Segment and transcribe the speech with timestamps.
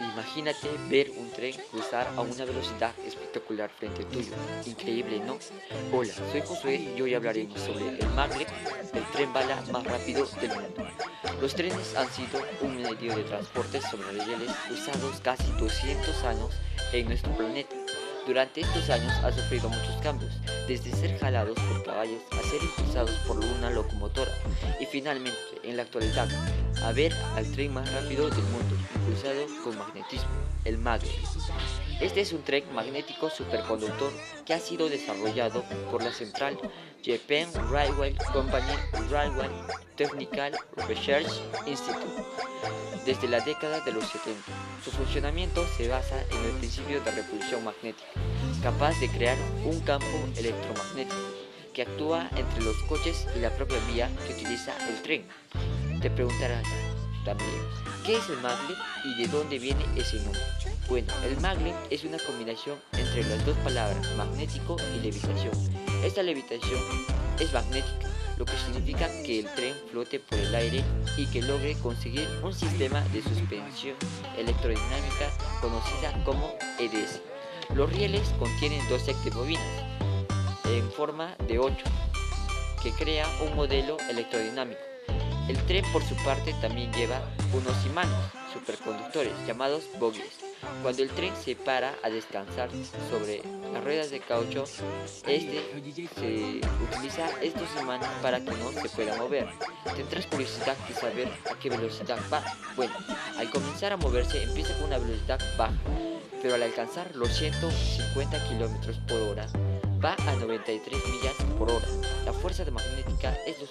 [0.00, 4.32] Imagínate ver un tren cruzar a una velocidad espectacular frente tuyo.
[4.64, 5.38] Increíble, ¿no?
[5.92, 8.46] Hola, soy Josué y hoy hablaremos sobre el maglev,
[8.94, 10.86] el tren bala más rápido del mundo.
[11.40, 16.54] Los trenes han sido un medio de transporte sobre rieles usados casi 200 años
[16.92, 17.74] en nuestro planeta.
[18.26, 20.32] Durante estos años ha sufrido muchos cambios,
[20.68, 24.30] desde ser jalados por caballos a ser impulsados por una locomotora
[24.78, 26.28] y finalmente, en la actualidad,
[26.84, 28.76] a ver al tren más rápido del mundo,
[29.08, 30.28] impulsado con magnetismo,
[30.64, 31.12] el maglev.
[32.00, 34.12] Este es un tren magnético superconductor
[34.44, 36.58] que ha sido desarrollado por la central
[37.04, 38.72] Japan Railway Company
[39.10, 39.48] Railway
[39.96, 40.52] Technical
[40.88, 41.28] Research
[41.66, 42.22] Institute
[43.06, 44.42] desde la década de los 70.
[44.84, 48.10] Su funcionamiento se basa en el principio de repulsión magnética,
[48.62, 51.16] capaz de crear un campo electromagnético
[51.72, 55.24] que actúa entre los coches y la propia vía que utiliza el tren.
[56.00, 56.66] Te preguntarás
[58.04, 60.40] ¿qué es el maglev y de dónde viene ese nombre?
[60.88, 65.52] Bueno, el maglev es una combinación entre las dos palabras magnético y levitación.
[66.02, 66.80] Esta levitación
[67.38, 70.84] es magnética lo que significa que el tren flote por el aire
[71.16, 73.96] y que logre conseguir un sistema de suspensión
[74.36, 75.28] electrodinámica
[75.60, 77.20] conocida como EDS.
[77.74, 79.84] Los rieles contienen dos sets de bobinas
[80.66, 81.76] en forma de 8
[82.82, 84.80] que crea un modelo electrodinámico.
[85.48, 88.14] El tren por su parte también lleva unos imanes
[88.52, 90.48] superconductores llamados bogies
[90.82, 92.70] cuando el tren se para a descansar
[93.10, 94.64] sobre las ruedas de caucho,
[95.26, 95.62] este
[96.14, 99.48] se utiliza estos imanes para que no se pueda mover.
[99.96, 102.42] Tendrás curiosidad de saber a qué velocidad va.
[102.76, 102.94] Bueno,
[103.38, 105.74] al comenzar a moverse empieza con una velocidad baja,
[106.42, 109.46] pero al alcanzar los 150 km por hora
[110.04, 111.86] va a 93 millas por hora.
[112.24, 113.66] La fuerza magnética es lo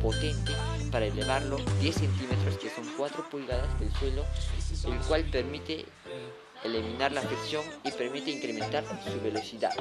[0.00, 0.52] potente
[0.90, 4.24] para elevarlo 10 centímetros, que son 4 pulgadas del suelo,
[4.86, 5.84] el cual permite
[6.64, 9.72] eliminar la fricción y permite incrementar su velocidad.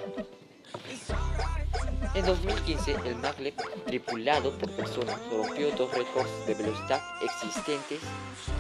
[2.14, 3.54] En 2015, el maglev
[3.86, 8.00] tripulado por personas rompió dos récords de velocidad existentes.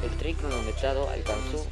[0.03, 1.65] El tren cronometrado alcanzó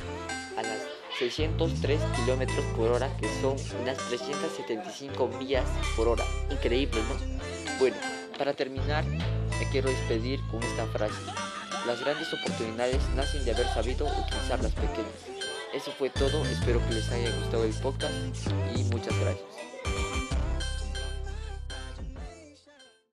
[0.58, 0.80] a las
[1.20, 5.66] 603 kilómetros por hora, que son unas 375 millas
[5.96, 6.26] por hora.
[6.50, 7.78] Increíble, ¿no?
[7.80, 7.98] Bueno,
[8.40, 11.22] para terminar, me quiero despedir con esta frase.
[11.86, 15.28] Las grandes oportunidades nacen de haber sabido utilizar las pequeñas.
[15.74, 18.16] Eso fue todo, espero que les haya gustado el podcast
[18.76, 19.79] y muchas gracias.